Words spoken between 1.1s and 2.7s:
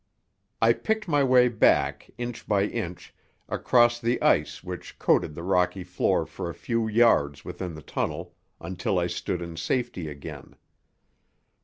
way back, inch by